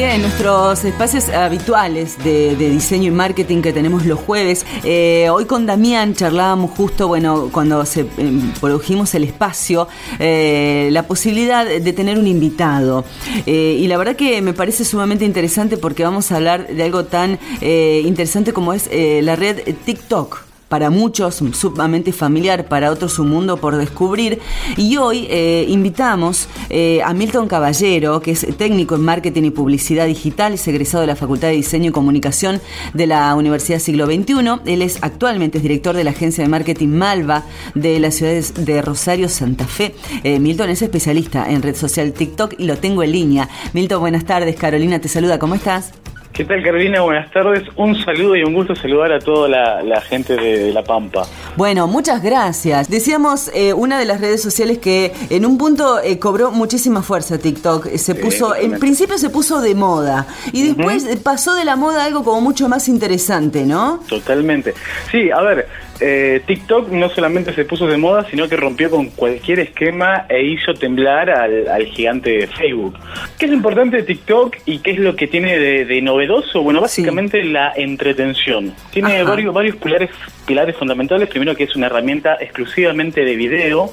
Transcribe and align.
En 0.00 0.22
nuestros 0.22 0.84
espacios 0.84 1.28
habituales 1.28 2.22
de, 2.22 2.54
diseño 2.54 3.08
y 3.08 3.10
marketing 3.10 3.62
que 3.62 3.72
tenemos 3.72 4.06
los 4.06 4.20
jueves, 4.20 4.64
eh, 4.84 5.28
hoy 5.28 5.44
con 5.44 5.66
Damián 5.66 6.14
charlábamos 6.14 6.70
justo, 6.70 7.08
bueno, 7.08 7.48
cuando 7.50 7.84
se 7.84 8.06
em, 8.16 8.52
produjimos 8.60 9.12
el 9.16 9.24
espacio, 9.24 9.88
eh, 10.20 10.88
la 10.92 11.02
posibilidad 11.02 11.66
de 11.66 11.92
tener 11.92 12.16
un 12.16 12.28
invitado. 12.28 13.04
Eh, 13.44 13.76
y 13.80 13.88
la 13.88 13.96
verdad 13.96 14.14
que 14.14 14.40
me 14.40 14.52
parece 14.52 14.84
sumamente 14.84 15.24
interesante 15.24 15.76
porque 15.76 16.04
vamos 16.04 16.30
a 16.30 16.36
hablar 16.36 16.68
de 16.68 16.82
algo 16.82 17.04
tan 17.04 17.38
interesante 17.60 18.52
como 18.52 18.74
es 18.74 18.88
la 18.92 19.34
red 19.34 19.74
TikTok 19.84 20.47
para 20.68 20.90
muchos 20.90 21.42
sumamente 21.52 22.12
familiar, 22.12 22.66
para 22.68 22.90
otros 22.90 23.18
un 23.18 23.30
mundo 23.30 23.56
por 23.56 23.76
descubrir. 23.76 24.38
Y 24.76 24.96
hoy 24.96 25.26
eh, 25.30 25.66
invitamos 25.68 26.48
eh, 26.70 27.00
a 27.02 27.14
Milton 27.14 27.48
Caballero, 27.48 28.20
que 28.20 28.32
es 28.32 28.46
técnico 28.56 28.94
en 28.94 29.02
marketing 29.02 29.44
y 29.44 29.50
publicidad 29.50 30.06
digital, 30.06 30.54
es 30.54 30.68
egresado 30.68 31.00
de 31.02 31.06
la 31.06 31.16
Facultad 31.16 31.48
de 31.48 31.54
Diseño 31.54 31.90
y 31.90 31.92
Comunicación 31.92 32.60
de 32.94 33.06
la 33.06 33.34
Universidad 33.34 33.78
Siglo 33.78 34.06
XXI. 34.06 34.60
Él 34.66 34.82
es 34.82 34.98
actualmente 35.02 35.58
es 35.58 35.62
director 35.62 35.96
de 35.96 36.04
la 36.04 36.10
agencia 36.10 36.44
de 36.44 36.50
marketing 36.50 36.88
Malva 36.88 37.44
de 37.74 37.98
las 38.00 38.16
ciudades 38.16 38.54
de 38.54 38.82
Rosario, 38.82 39.28
Santa 39.28 39.66
Fe. 39.66 39.94
Eh, 40.24 40.38
Milton 40.38 40.70
es 40.70 40.82
especialista 40.82 41.50
en 41.50 41.62
red 41.62 41.76
social 41.76 42.12
TikTok 42.12 42.54
y 42.58 42.64
lo 42.64 42.76
tengo 42.78 43.02
en 43.02 43.12
línea. 43.12 43.48
Milton, 43.72 44.00
buenas 44.00 44.24
tardes. 44.24 44.56
Carolina 44.56 45.00
te 45.00 45.08
saluda. 45.08 45.38
¿Cómo 45.38 45.54
estás? 45.54 45.92
¿Qué 46.38 46.44
tal 46.44 46.62
Carolina? 46.62 47.00
Buenas 47.00 47.28
tardes. 47.32 47.64
Un 47.74 48.00
saludo 48.04 48.36
y 48.36 48.44
un 48.44 48.54
gusto 48.54 48.76
saludar 48.76 49.10
a 49.10 49.18
toda 49.18 49.48
la, 49.48 50.00
gente 50.02 50.36
de, 50.36 50.72
La 50.72 50.84
Pampa. 50.84 51.26
Bueno, 51.56 51.88
muchas 51.88 52.22
gracias. 52.22 52.88
Decíamos 52.88 53.50
eh, 53.52 53.72
una 53.72 53.98
de 53.98 54.04
las 54.04 54.20
redes 54.20 54.40
sociales 54.40 54.78
que 54.78 55.12
en 55.30 55.44
un 55.44 55.58
punto 55.58 56.00
eh, 56.00 56.20
cobró 56.20 56.52
muchísima 56.52 57.02
fuerza 57.02 57.38
TikTok. 57.38 57.88
Se 57.96 58.14
puso, 58.14 58.54
en 58.54 58.78
principio 58.78 59.18
se 59.18 59.30
puso 59.30 59.60
de 59.60 59.74
moda 59.74 60.28
y 60.52 60.68
después 60.68 61.08
pasó 61.24 61.56
de 61.56 61.64
la 61.64 61.74
moda 61.74 62.04
algo 62.04 62.22
como 62.22 62.40
mucho 62.40 62.68
más 62.68 62.86
interesante, 62.86 63.66
¿no? 63.66 64.04
Totalmente. 64.08 64.74
Sí, 65.10 65.32
a 65.32 65.40
ver, 65.40 65.66
eh, 66.00 66.42
TikTok 66.46 66.90
no 66.90 67.08
solamente 67.08 67.52
se 67.52 67.64
puso 67.64 67.86
de 67.86 67.96
moda, 67.96 68.24
sino 68.30 68.48
que 68.48 68.56
rompió 68.56 68.90
con 68.90 69.06
cualquier 69.10 69.60
esquema 69.60 70.26
e 70.28 70.42
hizo 70.44 70.74
temblar 70.74 71.30
al, 71.30 71.84
gigante 71.86 72.30
de 72.30 72.46
Facebook. 72.46 72.98
¿Qué 73.38 73.46
es 73.46 73.50
lo 73.50 73.56
importante 73.56 73.98
de 73.98 74.02
TikTok 74.04 74.56
y 74.64 74.78
qué 74.78 74.92
es 74.92 74.98
lo 74.98 75.16
que 75.16 75.26
tiene 75.26 75.58
de, 75.58 76.02
novedoso? 76.02 76.62
Bueno, 76.62 76.80
básicamente 76.80 77.42
la 77.44 77.72
entretención. 77.74 78.74
Tiene 78.90 79.22
varios, 79.24 79.52
varios 79.52 79.76
pilares, 79.76 80.10
pilares 80.46 80.76
fundamentales. 80.76 81.28
Primero 81.28 81.56
que 81.56 81.64
es 81.64 81.74
una 81.74 81.86
herramienta 81.86 82.36
exclusivamente 82.40 83.24
de 83.24 83.34
video. 83.36 83.90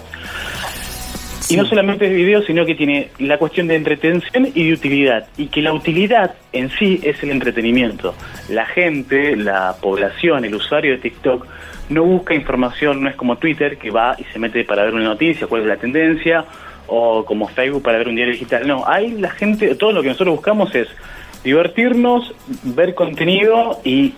Y 1.50 1.58
no 1.58 1.66
solamente 1.66 2.10
de 2.10 2.16
video, 2.16 2.42
sino 2.42 2.66
que 2.66 2.76
tiene 2.76 3.10
la 3.20 3.38
cuestión 3.38 3.68
de 3.68 3.76
entretención 3.76 4.48
y 4.54 4.68
de 4.68 4.74
utilidad. 4.74 5.28
Y 5.38 5.48
que 5.48 5.62
la 5.62 5.74
utilidad 5.74 6.36
en 6.54 6.70
sí 6.72 7.00
es 7.04 7.22
el 7.24 7.32
entretenimiento. 7.32 8.16
La 8.50 8.66
gente, 8.66 9.36
la 9.36 9.76
población, 9.80 10.46
el 10.46 10.56
usuario 10.56 10.94
de 10.94 10.98
TikTok 11.00 11.46
no 11.90 12.04
busca 12.04 12.34
información, 12.34 13.04
no 13.04 13.10
es 13.10 13.16
como 13.16 13.38
Twitter 13.38 13.78
que 13.78 13.92
va 13.92 14.16
y 14.18 14.24
se 14.26 14.40
mete 14.40 14.64
para 14.64 14.84
ver 14.84 14.94
una 14.94 15.04
noticia, 15.04 15.48
cuál 15.48 15.62
es 15.62 15.68
la 15.68 15.78
tendencia, 15.78 16.46
o 16.88 17.24
como 17.26 17.48
Facebook 17.48 17.84
para 17.84 17.98
ver 17.98 18.08
un 18.08 18.16
diario 18.16 18.34
digital. 18.34 18.68
No, 18.68 18.84
ahí 18.88 19.12
la 19.12 19.30
gente, 19.30 19.76
todo 19.76 19.92
lo 19.92 20.02
que 20.02 20.10
nosotros 20.10 20.36
buscamos 20.36 20.74
es 20.74 20.88
divertirnos, 21.44 22.34
ver 22.64 22.96
contenido 22.96 23.80
y 23.84 24.14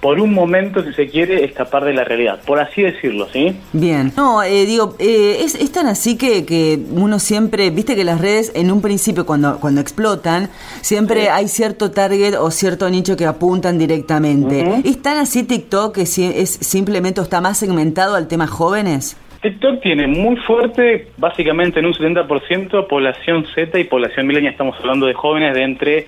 por 0.00 0.18
un 0.18 0.32
momento, 0.32 0.82
si 0.82 0.92
se 0.94 1.08
quiere, 1.08 1.44
escapar 1.44 1.84
de 1.84 1.92
la 1.92 2.04
realidad, 2.04 2.40
por 2.46 2.58
así 2.58 2.82
decirlo, 2.82 3.28
¿sí? 3.32 3.54
Bien. 3.72 4.12
No, 4.16 4.42
eh, 4.42 4.64
digo, 4.64 4.96
eh, 4.98 5.38
es, 5.40 5.72
tan 5.72 5.86
así 5.86 6.16
que, 6.16 6.46
que 6.46 6.78
uno 6.92 7.18
siempre, 7.18 7.70
viste 7.70 7.94
que 7.94 8.04
las 8.04 8.20
redes 8.20 8.52
en 8.54 8.70
un 8.70 8.80
principio 8.80 9.26
cuando, 9.26 9.60
cuando 9.60 9.80
explotan, 9.80 10.48
siempre 10.80 11.28
hay 11.28 11.48
cierto 11.48 11.90
target 11.90 12.34
o 12.38 12.50
cierto 12.50 12.88
nicho 12.88 13.16
que 13.16 13.26
apuntan 13.26 13.78
directamente. 13.78 14.80
¿Es 14.84 15.02
tan 15.02 15.18
así 15.18 15.44
TikTok 15.44 15.94
que 15.94 16.06
si, 16.06 16.24
es 16.24 16.50
simplemente 16.50 17.20
está 17.20 17.40
más 17.40 17.58
segmentado 17.58 18.14
al 18.14 18.26
tema 18.26 18.46
jóvenes? 18.46 19.16
TikTok 19.42 19.80
tiene 19.80 20.06
muy 20.06 20.36
fuerte, 20.36 21.08
básicamente 21.16 21.80
en 21.80 21.86
un 21.86 21.94
70% 21.94 22.86
población 22.86 23.46
Z 23.54 23.78
y 23.78 23.84
población 23.84 24.26
milenia, 24.26 24.50
estamos 24.50 24.76
hablando 24.78 25.06
de 25.06 25.14
jóvenes 25.14 25.54
de 25.54 25.62
entre 25.62 26.06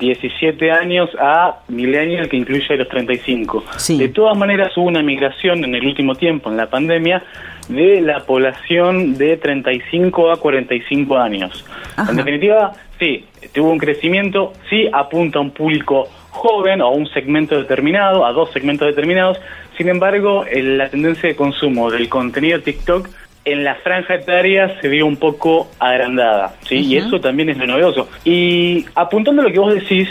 17 0.00 0.72
años 0.72 1.10
a 1.20 1.60
millennial 1.68 2.28
que 2.28 2.36
incluye 2.36 2.66
a 2.74 2.76
los 2.76 2.88
35. 2.88 3.64
De 3.98 4.08
todas 4.08 4.36
maneras 4.36 4.76
hubo 4.76 4.86
una 4.86 5.02
migración 5.02 5.64
en 5.64 5.74
el 5.74 5.86
último 5.86 6.14
tiempo, 6.14 6.50
en 6.50 6.56
la 6.56 6.68
pandemia, 6.68 7.22
de 7.68 8.00
la 8.00 8.20
población 8.20 9.16
de 9.16 9.36
35 9.36 10.32
a 10.32 10.36
45 10.38 11.18
años. 11.18 11.64
En 12.08 12.16
definitiva, 12.16 12.72
sí, 12.98 13.26
tuvo 13.52 13.70
un 13.70 13.78
crecimiento, 13.78 14.52
sí 14.68 14.88
apunta 14.92 15.38
a 15.38 15.42
un 15.42 15.52
público 15.52 16.08
joven 16.30 16.80
o 16.80 16.86
a 16.86 16.90
un 16.90 17.06
segmento 17.08 17.56
determinado, 17.56 18.24
a 18.24 18.32
dos 18.32 18.50
segmentos 18.52 18.88
determinados. 18.88 19.38
Sin 19.76 19.88
embargo, 19.88 20.44
la 20.52 20.88
tendencia 20.88 21.28
de 21.28 21.36
consumo 21.36 21.90
del 21.90 22.08
contenido 22.08 22.60
TikTok 22.60 23.08
en 23.44 23.64
la 23.64 23.74
franja 23.76 24.14
etaria 24.14 24.80
se 24.80 24.88
vio 24.88 25.06
un 25.06 25.16
poco 25.16 25.70
agrandada, 25.78 26.54
¿sí? 26.68 26.76
Y 26.76 26.96
eso 26.96 27.20
también 27.20 27.48
es 27.48 27.56
lo 27.56 27.66
novedoso. 27.66 28.08
Y 28.24 28.84
apuntando 28.94 29.42
a 29.42 29.46
lo 29.46 29.52
que 29.52 29.58
vos 29.58 29.74
decís, 29.74 30.08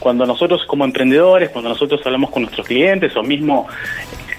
cuando 0.00 0.26
nosotros 0.26 0.64
como 0.66 0.84
emprendedores, 0.84 1.50
cuando 1.50 1.70
nosotros 1.70 2.00
hablamos 2.04 2.30
con 2.30 2.42
nuestros 2.42 2.66
clientes 2.66 3.16
o 3.16 3.22
mismo 3.22 3.68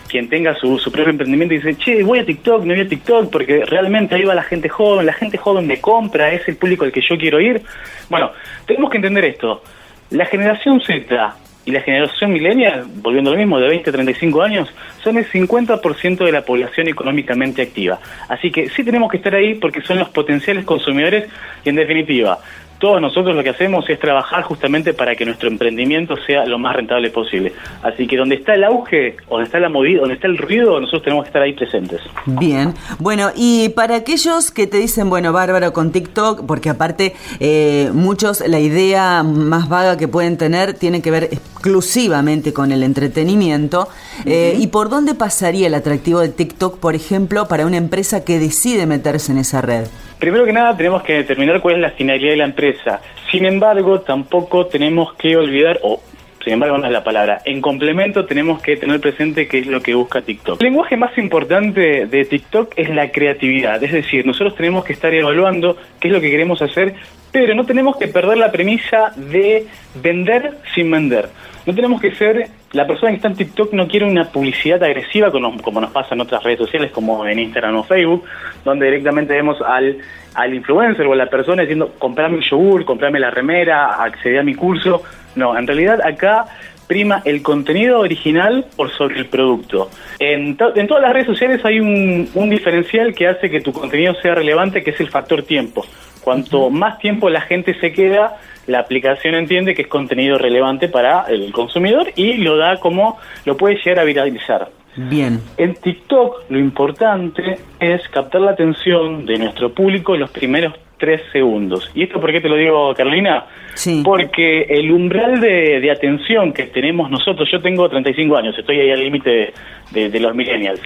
quien 0.07 0.29
tenga 0.29 0.55
su, 0.55 0.77
su 0.77 0.91
propio 0.91 1.11
emprendimiento 1.11 1.55
y 1.55 1.57
dice, 1.57 1.75
che, 1.75 2.03
voy 2.03 2.19
a 2.19 2.25
TikTok, 2.25 2.63
no 2.63 2.73
voy 2.73 2.81
a 2.81 2.87
TikTok 2.87 3.31
porque 3.31 3.65
realmente 3.65 4.15
ahí 4.15 4.23
va 4.23 4.35
la 4.35 4.43
gente 4.43 4.69
joven, 4.69 5.05
la 5.05 5.13
gente 5.13 5.37
joven 5.37 5.65
me 5.65 5.81
compra, 5.81 6.31
es 6.31 6.47
el 6.47 6.57
público 6.57 6.85
al 6.85 6.91
que 6.91 7.01
yo 7.01 7.17
quiero 7.17 7.39
ir. 7.39 7.63
Bueno, 8.09 8.31
tenemos 8.65 8.91
que 8.91 8.97
entender 8.97 9.25
esto. 9.25 9.63
La 10.11 10.25
generación 10.25 10.81
Z 10.81 11.35
y 11.65 11.71
la 11.71 11.81
generación 11.81 12.31
millennial, 12.31 12.85
volviendo 13.01 13.31
a 13.31 13.33
lo 13.33 13.39
mismo, 13.39 13.59
de 13.59 13.67
20 13.67 13.89
a 13.89 13.93
35 13.93 14.41
años, 14.41 14.73
son 15.03 15.17
el 15.17 15.27
50% 15.27 16.23
de 16.23 16.31
la 16.31 16.43
población 16.43 16.87
económicamente 16.87 17.63
activa. 17.63 17.99
Así 18.29 18.51
que 18.51 18.69
sí 18.69 18.83
tenemos 18.83 19.09
que 19.09 19.17
estar 19.17 19.33
ahí 19.33 19.55
porque 19.55 19.81
son 19.81 19.97
los 19.97 20.09
potenciales 20.09 20.63
consumidores 20.63 21.27
y 21.63 21.69
en 21.69 21.75
definitiva, 21.75 22.39
todos 22.79 23.01
nosotros 23.01 23.35
lo 23.35 23.43
que 23.43 23.49
hacemos 23.49 23.89
es 23.89 23.99
trabajar 23.99 24.43
justamente 24.43 24.93
para 24.93 25.15
que 25.15 25.25
nuestro 25.25 25.49
emprendimiento 25.49 26.15
sea 26.25 26.45
lo 26.45 26.59
más 26.59 26.75
rentable 26.75 27.09
posible. 27.09 27.53
Así 27.81 28.07
que 28.07 28.17
donde 28.17 28.35
está 28.35 28.53
el 28.53 28.63
auge, 28.63 29.17
donde 29.29 29.45
está 29.45 29.59
la 29.59 29.69
movida, 29.69 30.01
donde 30.01 30.15
está 30.15 30.27
el 30.27 30.37
ruido, 30.37 30.79
nosotros 30.79 31.03
tenemos 31.03 31.23
que 31.23 31.29
estar 31.29 31.41
ahí 31.41 31.53
presentes. 31.53 32.01
Bien, 32.25 32.73
bueno, 32.99 33.31
y 33.35 33.69
para 33.69 33.95
aquellos 33.95 34.51
que 34.51 34.67
te 34.67 34.77
dicen, 34.77 35.09
bueno, 35.09 35.31
bárbaro 35.33 35.73
con 35.73 35.91
TikTok, 35.91 36.45
porque 36.45 36.69
aparte 36.69 37.15
eh, 37.39 37.89
muchos 37.93 38.45
la 38.47 38.59
idea 38.59 39.23
más 39.23 39.69
vaga 39.69 39.97
que 39.97 40.07
pueden 40.07 40.37
tener 40.37 40.73
tiene 40.73 41.01
que 41.01 41.11
ver 41.11 41.25
exclusivamente 41.25 42.53
con 42.53 42.71
el 42.71 42.83
entretenimiento, 42.83 43.87
eh, 44.25 44.55
¿y 44.59 44.67
por 44.67 44.89
dónde 44.89 45.15
pasaría 45.15 45.67
el 45.67 45.73
atractivo 45.73 46.19
de 46.19 46.29
TikTok, 46.29 46.79
por 46.79 46.95
ejemplo, 46.95 47.47
para 47.47 47.65
una 47.65 47.77
empresa 47.77 48.23
que 48.23 48.39
decide 48.39 48.85
meterse 48.85 49.31
en 49.31 49.39
esa 49.39 49.61
red? 49.61 49.85
Primero 50.25 50.43
que 50.43 50.53
nada 50.53 50.75
tenemos 50.75 51.03
que 51.03 51.17
determinar 51.17 51.61
cuál 51.61 51.75
es 51.75 51.81
la 51.81 51.91
finalidad 51.91 52.31
de 52.31 52.37
la 52.37 52.45
empresa. 52.45 52.99
Sin 53.29 53.45
embargo, 53.45 54.01
tampoco 54.01 54.65
tenemos 54.65 55.13
que 55.13 55.37
olvidar, 55.37 55.79
o 55.83 56.01
sin 56.45 56.53
embargo 56.53 56.77
no 56.77 56.85
es 56.85 56.91
la 56.91 57.03
palabra, 57.03 57.41
en 57.43 57.59
complemento 57.59 58.25
tenemos 58.25 58.61
que 58.61 58.77
tener 58.77 59.01
presente 59.01 59.47
qué 59.47 59.57
es 59.57 59.67
lo 59.67 59.81
que 59.81 59.95
busca 59.95 60.21
TikTok. 60.21 60.61
El 60.61 60.67
lenguaje 60.67 60.95
más 60.95 61.17
importante 61.17 62.05
de 62.05 62.23
TikTok 62.23 62.73
es 62.75 62.87
la 62.89 63.11
creatividad, 63.11 63.83
es 63.83 63.91
decir, 63.91 64.27
nosotros 64.27 64.55
tenemos 64.55 64.85
que 64.85 64.93
estar 64.93 65.11
evaluando 65.11 65.75
qué 65.99 66.07
es 66.07 66.13
lo 66.13 66.21
que 66.21 66.29
queremos 66.29 66.61
hacer, 66.61 66.93
pero 67.31 67.55
no 67.55 67.65
tenemos 67.65 67.97
que 67.97 68.07
perder 68.07 68.37
la 68.37 68.51
premisa 68.51 69.11
de 69.15 69.65
vender 69.95 70.51
sin 70.75 70.91
vender. 70.91 71.29
No 71.65 71.73
tenemos 71.73 71.99
que 71.99 72.13
ser, 72.13 72.47
la 72.73 72.85
persona 72.85 73.09
que 73.09 73.15
está 73.15 73.27
en 73.27 73.35
TikTok 73.35 73.73
no 73.73 73.87
quiere 73.87 74.05
una 74.05 74.25
publicidad 74.25 74.83
agresiva 74.83 75.31
como, 75.31 75.81
nos 75.81 75.89
pasa 75.89 76.13
en 76.13 76.21
otras 76.21 76.43
redes 76.43 76.59
sociales 76.59 76.91
como 76.91 77.25
en 77.25 77.39
Instagram 77.39 77.77
o 77.77 77.83
Facebook, 77.83 78.23
donde 78.63 78.85
directamente 78.85 79.33
vemos 79.33 79.59
al, 79.63 79.97
al 80.35 80.53
influencer 80.53 81.07
o 81.07 81.13
a 81.13 81.15
la 81.15 81.25
persona 81.25 81.63
diciendo 81.63 81.95
comprame 81.97 82.37
el 82.37 82.43
yogur, 82.43 82.85
comprame 82.85 83.19
la 83.19 83.31
remera, 83.31 83.95
accede 84.03 84.37
a 84.37 84.43
mi 84.43 84.53
curso. 84.53 85.01
No, 85.35 85.57
en 85.57 85.67
realidad 85.67 86.01
acá 86.05 86.45
prima 86.87 87.21
el 87.25 87.41
contenido 87.41 87.99
original 87.99 88.65
por 88.75 88.91
sobre 88.91 89.19
el 89.19 89.25
producto. 89.25 89.89
En, 90.19 90.57
en 90.75 90.87
todas 90.87 91.01
las 91.01 91.13
redes 91.13 91.27
sociales 91.27 91.63
hay 91.65 91.79
un, 91.79 92.29
un, 92.33 92.49
diferencial 92.49 93.13
que 93.13 93.27
hace 93.27 93.49
que 93.49 93.61
tu 93.61 93.73
contenido 93.73 94.13
sea 94.21 94.35
relevante, 94.35 94.83
que 94.83 94.91
es 94.91 94.99
el 94.99 95.09
factor 95.09 95.43
tiempo. 95.43 95.85
Cuanto 96.21 96.69
más 96.69 96.99
tiempo 96.99 97.29
la 97.29 97.41
gente 97.41 97.79
se 97.79 97.91
queda, 97.91 98.37
la 98.67 98.79
aplicación 98.79 99.35
entiende 99.35 99.75
que 99.75 99.83
es 99.83 99.87
contenido 99.87 100.37
relevante 100.37 100.87
para 100.87 101.25
el 101.27 101.51
consumidor 101.51 102.11
y 102.15 102.37
lo 102.37 102.57
da 102.57 102.79
como 102.79 103.19
lo 103.45 103.57
puede 103.57 103.75
llegar 103.75 103.99
a 103.99 104.03
viralizar. 104.03 104.69
Bien. 104.95 105.41
En 105.57 105.75
TikTok 105.75 106.49
lo 106.49 106.57
importante 106.57 107.59
es 107.79 108.07
captar 108.09 108.41
la 108.41 108.51
atención 108.51 109.25
de 109.25 109.37
nuestro 109.37 109.73
público 109.73 110.15
en 110.15 110.21
los 110.21 110.31
primeros 110.31 110.73
tres 110.97 111.21
segundos. 111.31 111.91
¿Y 111.93 112.03
esto 112.03 112.19
por 112.19 112.31
qué 112.31 112.41
te 112.41 112.49
lo 112.49 112.55
digo, 112.55 112.93
Carolina? 112.93 113.45
Sí. 113.73 114.01
Porque 114.03 114.63
el 114.63 114.91
umbral 114.91 115.39
de, 115.41 115.91
atención 115.91 116.53
que 116.53 116.63
tenemos 116.63 117.09
nosotros, 117.09 117.49
yo 117.51 117.61
tengo 117.61 117.87
35 117.89 118.37
años, 118.37 118.57
estoy 118.57 118.79
ahí 118.79 118.91
al 118.91 118.99
límite 118.99 119.53
de, 119.91 120.19
los 120.19 120.35
millennials, 120.35 120.81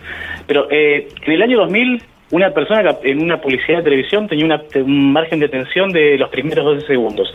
pero 0.46 0.68
eh, 0.70 1.08
en 1.26 1.34
el 1.34 1.42
año 1.42 1.58
2000 1.60 2.04
una 2.32 2.52
persona 2.52 2.98
en 3.04 3.22
una 3.22 3.42
publicidad 3.42 3.80
de 3.80 3.84
televisión 3.86 4.28
tenía 4.28 4.62
un 4.76 5.14
margen 5.14 5.40
de 5.40 5.48
atención 5.48 5.92
de 5.92 6.18
los 6.18 6.30
primeros 6.30 6.64
12 6.64 6.86
segundos. 6.86 7.34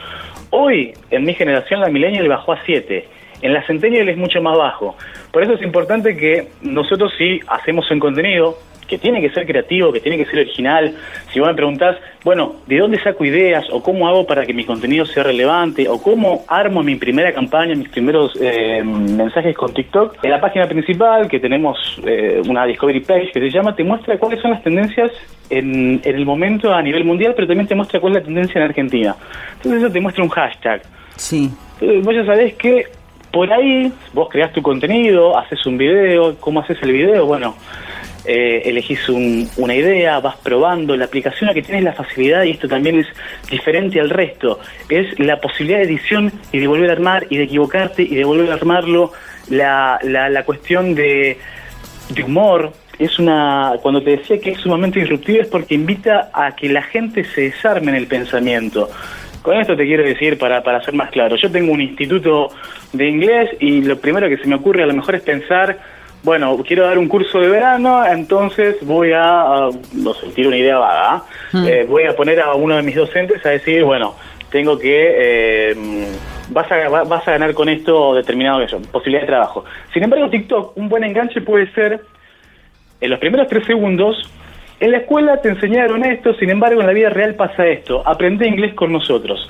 Hoy, 0.51 0.93
en 1.11 1.25
mi 1.25 1.35
generación, 1.35 1.81
la 1.81 1.89
millennial 1.89 2.29
bajó 2.29 2.53
a 2.53 2.61
7. 2.65 3.05
En 3.43 3.53
la 3.53 3.67
centennial 3.67 4.09
es 4.09 4.17
mucho 4.17 4.41
más 4.41 4.57
bajo. 4.57 4.97
Por 5.33 5.43
eso 5.43 5.55
es 5.55 5.63
importante 5.63 6.17
que 6.17 6.47
nosotros 6.63 7.13
si 7.19 7.41
hacemos 7.49 7.91
un 7.91 7.99
contenido, 7.99 8.57
que 8.87 8.99
tiene 8.99 9.21
que 9.21 9.31
ser 9.31 9.47
creativo, 9.47 9.93
que 9.93 10.01
tiene 10.01 10.19
que 10.19 10.25
ser 10.27 10.41
original. 10.41 10.95
Si 11.33 11.41
vos 11.41 11.49
me 11.49 11.55
preguntás, 11.55 11.97
bueno, 12.25 12.57
¿de 12.67 12.79
dónde 12.79 12.99
saco 13.01 13.25
ideas? 13.25 13.65
¿O 13.71 13.83
cómo 13.83 14.09
hago 14.09 14.27
para 14.27 14.47
que 14.47 14.55
mi 14.55 14.65
contenido 14.65 15.07
sea 15.07 15.23
relevante? 15.23 15.89
¿O 15.89 16.01
cómo 16.03 16.45
armo 16.49 16.83
mi 16.83 16.97
primera 16.97 17.33
campaña, 17.33 17.75
mis 17.75 17.89
primeros 17.89 18.33
eh, 18.41 18.83
mensajes 18.83 19.57
con 19.57 19.73
TikTok? 19.73 20.23
En 20.23 20.31
la 20.31 20.41
página 20.41 20.67
principal, 20.67 21.29
que 21.29 21.41
tenemos 21.41 21.77
eh, 22.07 22.43
una 22.49 22.67
Discovery 22.67 23.01
Page 23.01 23.31
que 23.33 23.41
se 23.41 23.51
llama, 23.51 23.75
te 23.75 23.85
muestra 23.85 24.19
cuáles 24.19 24.41
son 24.41 24.53
las 24.53 24.63
tendencias 24.63 25.11
en, 25.51 26.01
en 26.05 26.15
el 26.17 26.25
momento 26.25 26.73
a 26.73 26.83
nivel 26.83 27.05
mundial, 27.05 27.33
pero 27.35 27.47
también 27.47 27.67
te 27.67 27.75
muestra 27.75 28.01
cuál 28.01 28.15
es 28.15 28.23
la 28.23 28.25
tendencia 28.25 28.59
en 28.59 28.65
Argentina. 28.65 29.17
Entonces 29.57 29.83
eso 29.83 29.93
te 29.93 30.01
muestra 30.01 30.25
un 30.25 30.31
hashtag. 30.31 30.83
Sí. 31.17 31.51
Entonces 31.81 32.05
vos 32.05 32.15
ya 32.15 32.25
sabés 32.25 32.55
que 32.55 32.87
por 33.35 33.53
ahí 33.53 33.93
vos 34.13 34.29
creás 34.31 34.53
tu 34.53 34.63
contenido, 34.63 35.37
haces 35.37 35.67
un 35.67 35.77
video, 35.77 36.37
¿cómo 36.39 36.61
haces 36.61 36.79
el 36.83 36.93
video? 36.93 37.27
Bueno, 37.27 37.57
eh, 38.25 38.63
elegís 38.65 39.09
una 39.09 39.75
idea, 39.75 40.21
vas 40.21 40.37
probando. 40.37 40.97
La 40.97 41.07
aplicación 41.07 41.49
la 41.49 41.55
que 41.55 41.63
tienes 41.63 41.85
la 41.85 41.93
facilidad, 41.93 42.45
y 42.45 42.51
esto 42.51 42.69
también 42.69 43.01
es 43.01 43.07
diferente 43.51 44.01
al 44.01 44.11
resto, 44.11 44.61
es 44.89 45.19
la 45.19 45.41
posibilidad 45.41 45.79
de 45.79 45.85
edición 45.85 46.33
y 46.53 46.59
de 46.59 46.67
volver 46.67 46.91
a 46.91 46.93
armar 46.95 47.27
y 47.31 47.37
de 47.37 47.45
equivocarte 47.45 48.03
y 48.03 48.15
de 48.15 48.25
volver 48.25 48.51
a 48.51 48.55
armarlo. 48.55 49.13
La, 49.51 49.99
la, 50.03 50.31
la 50.31 50.43
cuestión 50.45 50.95
de, 50.95 51.37
de 52.09 52.23
humor, 52.23 52.73
es 52.99 53.19
una 53.19 53.73
cuando 53.83 54.03
te 54.03 54.11
decía 54.11 54.39
que 54.39 54.53
es 54.53 54.59
sumamente 54.59 55.01
disruptivo 55.01 55.43
es 55.43 55.49
porque 55.49 55.75
invita 55.75 56.31
a 56.33 56.55
que 56.55 56.69
la 56.69 56.83
gente 56.83 57.25
se 57.25 57.43
desarme 57.43 57.91
en 57.91 57.97
el 57.97 58.07
pensamiento. 58.07 58.89
Con 59.43 59.59
esto 59.59 59.77
te 59.77 59.85
quiero 59.85 60.03
decir, 60.05 60.39
para, 60.39 60.63
para 60.63 60.83
ser 60.83 60.95
más 60.95 61.11
claro, 61.11 61.37
yo 61.37 61.51
tengo 61.51 61.73
un 61.73 61.81
instituto 61.83 62.49
de 62.93 63.09
inglés 63.09 63.51
y 63.61 63.83
lo 63.83 63.99
primero 63.99 64.29
que 64.29 64.39
se 64.39 64.47
me 64.47 64.55
ocurre 64.55 64.83
a 64.83 64.87
lo 64.87 64.95
mejor 64.95 65.17
es 65.17 65.23
pensar 65.23 65.79
bueno, 66.25 66.57
quiero 66.67 66.85
dar 66.85 66.99
un 66.99 67.07
curso 67.07 67.39
de 67.39 67.49
verano, 67.49 68.05
entonces 68.05 68.77
voy 68.81 69.13
a, 69.15 69.69
no 69.93 70.15
sé, 70.15 70.29
tiro 70.35 70.49
una 70.49 70.57
idea 70.57 70.79
vaga, 70.79 71.23
hmm. 71.53 71.67
eh, 71.67 71.85
voy 71.87 72.05
a 72.05 72.17
poner 72.17 72.41
a 72.41 72.55
uno 72.55 72.77
de 72.77 72.83
mis 72.83 72.97
docentes 72.97 73.45
a 73.45 73.51
decir, 73.51 73.85
bueno, 73.85 74.15
tengo 74.51 74.79
que, 74.79 75.15
eh, 75.19 75.75
vas, 76.49 76.73
a, 76.73 76.89
vas 77.05 77.29
a 77.29 77.33
ganar 77.33 77.53
con 77.53 77.69
esto 77.69 78.15
determinado 78.15 78.67
que 78.67 78.77
posibilidad 78.91 79.23
de 79.23 79.27
trabajo. 79.27 79.65
Sin 79.93 80.03
embargo, 80.03 80.31
TikTok, 80.31 80.77
un 80.79 80.89
buen 80.89 81.05
enganche 81.05 81.43
puede 81.43 81.71
ser, 81.73 82.01
en 83.03 83.11
los 83.11 83.19
primeros 83.19 83.47
tres 83.49 83.67
segundos, 83.67 84.17
en 84.81 84.93
la 84.93 84.99
escuela 84.99 85.43
te 85.43 85.51
enseñaron 85.51 86.05
esto, 86.05 86.35
sin 86.35 86.49
embargo, 86.49 86.81
en 86.81 86.87
la 86.87 86.95
vida 86.95 87.11
real 87.11 87.35
pasa 87.35 87.67
esto, 87.67 88.03
aprende 88.07 88.49
inglés 88.49 88.73
con 88.75 88.93
nosotros. 88.93 89.47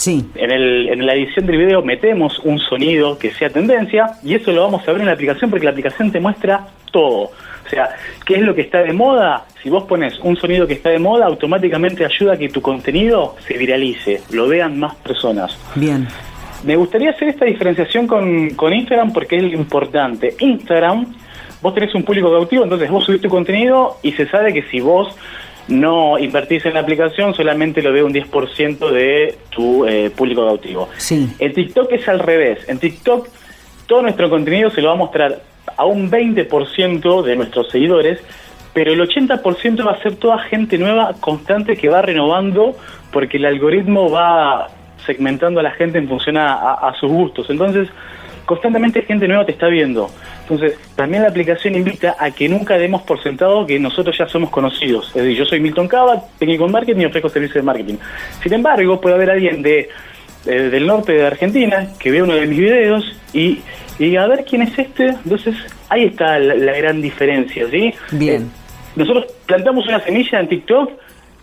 Sí. 0.00 0.24
En, 0.34 0.50
el, 0.50 0.88
en 0.88 1.04
la 1.04 1.12
edición 1.12 1.44
del 1.44 1.58
video 1.58 1.82
metemos 1.82 2.38
un 2.38 2.58
sonido 2.58 3.18
que 3.18 3.32
sea 3.32 3.50
tendencia 3.50 4.12
y 4.24 4.34
eso 4.34 4.50
lo 4.50 4.62
vamos 4.62 4.88
a 4.88 4.92
ver 4.92 5.02
en 5.02 5.06
la 5.08 5.12
aplicación 5.12 5.50
porque 5.50 5.66
la 5.66 5.72
aplicación 5.72 6.10
te 6.10 6.18
muestra 6.18 6.68
todo. 6.90 7.24
O 7.24 7.68
sea, 7.68 7.90
¿qué 8.24 8.36
es 8.36 8.40
lo 8.40 8.54
que 8.54 8.62
está 8.62 8.82
de 8.82 8.94
moda? 8.94 9.44
Si 9.62 9.68
vos 9.68 9.84
pones 9.84 10.18
un 10.20 10.38
sonido 10.38 10.66
que 10.66 10.72
está 10.72 10.88
de 10.88 10.98
moda, 10.98 11.26
automáticamente 11.26 12.06
ayuda 12.06 12.32
a 12.32 12.36
que 12.38 12.48
tu 12.48 12.62
contenido 12.62 13.36
se 13.46 13.58
viralice, 13.58 14.22
lo 14.30 14.48
vean 14.48 14.78
más 14.78 14.94
personas. 14.94 15.58
Bien. 15.74 16.08
Me 16.64 16.76
gustaría 16.76 17.10
hacer 17.10 17.28
esta 17.28 17.44
diferenciación 17.44 18.06
con, 18.06 18.54
con 18.54 18.72
Instagram 18.72 19.12
porque 19.12 19.36
es 19.36 19.52
importante. 19.52 20.34
Instagram, 20.38 21.14
vos 21.60 21.74
tenés 21.74 21.94
un 21.94 22.04
público 22.04 22.32
cautivo, 22.32 22.64
entonces 22.64 22.90
vos 22.90 23.04
subís 23.04 23.20
tu 23.20 23.28
contenido 23.28 23.98
y 24.02 24.12
se 24.12 24.26
sabe 24.28 24.54
que 24.54 24.62
si 24.70 24.80
vos 24.80 25.14
no 25.68 26.18
invertís 26.18 26.64
en 26.66 26.74
la 26.74 26.80
aplicación, 26.80 27.34
solamente 27.34 27.82
lo 27.82 27.92
ve 27.92 28.02
un 28.02 28.12
10% 28.12 28.90
de 28.90 29.38
tu 29.50 29.86
eh, 29.86 30.10
público 30.10 30.44
cautivo. 30.46 30.88
Sí. 30.96 31.28
En 31.38 31.52
TikTok 31.52 31.92
es 31.92 32.08
al 32.08 32.18
revés. 32.18 32.68
En 32.68 32.78
TikTok 32.78 33.28
todo 33.86 34.02
nuestro 34.02 34.30
contenido 34.30 34.70
se 34.70 34.80
lo 34.80 34.88
va 34.88 34.94
a 34.94 34.98
mostrar 34.98 35.40
a 35.76 35.84
un 35.84 36.10
20% 36.10 37.22
de 37.22 37.36
nuestros 37.36 37.70
seguidores, 37.70 38.20
pero 38.72 38.92
el 38.92 39.00
80% 39.00 39.86
va 39.86 39.92
a 39.92 40.02
ser 40.02 40.16
toda 40.16 40.38
gente 40.38 40.78
nueva, 40.78 41.14
constante, 41.18 41.76
que 41.76 41.88
va 41.88 42.02
renovando, 42.02 42.76
porque 43.12 43.38
el 43.38 43.46
algoritmo 43.46 44.10
va 44.10 44.68
segmentando 45.04 45.60
a 45.60 45.62
la 45.62 45.72
gente 45.72 45.98
en 45.98 46.08
función 46.08 46.36
a 46.36 46.92
sus 47.00 47.10
gustos. 47.10 47.50
Entonces, 47.50 47.88
constantemente 48.50 49.02
gente 49.02 49.28
nueva 49.28 49.46
te 49.46 49.52
está 49.52 49.68
viendo. 49.68 50.10
Entonces, 50.42 50.76
también 50.96 51.22
la 51.22 51.28
aplicación 51.28 51.76
invita 51.76 52.16
a 52.18 52.32
que 52.32 52.48
nunca 52.48 52.76
demos 52.78 53.02
por 53.02 53.22
sentado 53.22 53.64
que 53.64 53.78
nosotros 53.78 54.18
ya 54.18 54.26
somos 54.26 54.50
conocidos. 54.50 55.06
Es 55.10 55.22
decir, 55.22 55.36
yo 55.36 55.44
soy 55.44 55.60
Milton 55.60 55.86
Cava, 55.86 56.20
técnico 56.36 56.66
en 56.66 56.72
marketing 56.72 57.02
y 57.02 57.04
ofrezco 57.04 57.28
servicios 57.28 57.54
de 57.54 57.62
marketing. 57.62 57.94
Sin 58.42 58.52
embargo, 58.52 59.00
puede 59.00 59.14
haber 59.14 59.30
alguien 59.30 59.62
de, 59.62 59.88
del 60.44 60.84
norte 60.84 61.12
de 61.12 61.24
Argentina 61.28 61.90
que 62.00 62.10
vea 62.10 62.24
uno 62.24 62.34
de 62.34 62.48
mis 62.48 62.58
videos 62.58 63.16
y, 63.32 63.60
y 64.00 64.16
a 64.16 64.26
ver 64.26 64.44
quién 64.44 64.62
es 64.62 64.76
este. 64.76 65.10
Entonces, 65.10 65.54
ahí 65.88 66.06
está 66.06 66.36
la, 66.40 66.76
gran 66.76 67.00
diferencia, 67.00 67.70
¿sí? 67.70 67.94
Bien. 68.10 68.42
Eh, 68.42 68.46
nosotros 68.96 69.26
plantamos 69.46 69.86
una 69.86 70.00
semilla 70.00 70.40
en 70.40 70.48
TikTok 70.48 70.90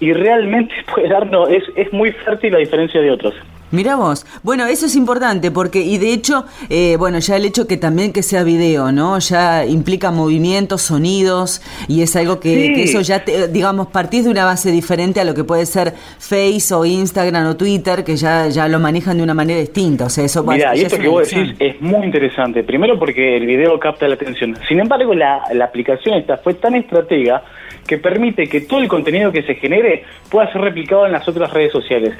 y 0.01 0.11
realmente 0.11 0.75
puede 0.93 1.07
darnos, 1.07 1.49
es, 1.51 1.63
es 1.77 1.93
muy 1.93 2.11
fértil 2.11 2.51
la 2.51 2.59
diferencia 2.59 2.99
de 2.99 3.11
otros. 3.11 3.33
Mira 3.69 3.97
vos, 3.97 4.25
bueno, 4.43 4.65
eso 4.65 4.85
es 4.85 4.95
importante 4.95 5.51
porque, 5.51 5.81
y 5.81 5.97
de 5.97 6.13
hecho, 6.13 6.45
eh, 6.69 6.95
bueno, 6.97 7.19
ya 7.19 7.35
el 7.35 7.43
hecho 7.43 7.67
que 7.67 7.75
también 7.75 8.13
que 8.13 8.23
sea 8.23 8.43
video, 8.43 8.93
¿no? 8.93 9.19
Ya 9.19 9.65
implica 9.65 10.09
movimientos, 10.09 10.83
sonidos, 10.83 11.61
y 11.89 12.01
es 12.01 12.15
algo 12.15 12.39
que, 12.39 12.81
eso 12.81 13.01
ya, 13.01 13.19
digamos, 13.19 13.87
partís 13.87 14.23
de 14.23 14.31
una 14.31 14.45
base 14.45 14.71
diferente 14.71 15.19
a 15.19 15.25
lo 15.25 15.33
que 15.33 15.43
puede 15.43 15.65
ser 15.65 15.93
Face 16.17 16.73
o 16.73 16.85
Instagram 16.85 17.45
o 17.47 17.57
Twitter, 17.57 18.05
que 18.05 18.15
ya, 18.15 18.47
ya 18.47 18.69
lo 18.69 18.79
manejan 18.79 19.17
de 19.17 19.23
una 19.23 19.33
manera 19.33 19.59
distinta, 19.59 20.05
o 20.05 20.09
sea, 20.09 20.23
eso 20.23 20.43
Mira, 20.43 20.73
y 20.73 20.81
esto 20.81 20.97
que 20.97 21.09
vos 21.09 21.29
decís 21.29 21.53
es 21.59 21.81
muy 21.81 22.05
interesante, 22.05 22.63
primero 22.63 22.97
porque 22.97 23.35
el 23.35 23.45
video 23.45 23.77
capta 23.79 24.07
la 24.07 24.15
atención, 24.15 24.57
sin 24.69 24.79
embargo, 24.79 25.13
la, 25.13 25.41
la 25.53 25.65
aplicación 25.65 26.15
esta 26.15 26.37
fue 26.37 26.53
tan 26.53 26.75
estratega 26.75 27.43
que 27.87 27.97
permite 27.97 28.47
que 28.47 28.61
todo 28.61 28.81
el 28.81 28.87
contenido 28.87 29.31
que 29.31 29.41
se 29.43 29.55
genere 29.55 30.03
pueda 30.29 30.51
ser 30.51 30.61
replicado 30.61 31.05
en 31.05 31.13
las 31.13 31.27
otras 31.27 31.51
redes 31.51 31.71
sociales. 31.71 32.13